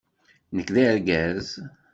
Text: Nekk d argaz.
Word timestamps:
Nekk 0.55 0.69
d 0.75 0.77
argaz. 0.89 1.47